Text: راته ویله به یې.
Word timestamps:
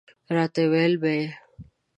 راته 0.35 0.61
ویله 0.71 0.97
به 1.01 1.11
یې. 1.17 1.27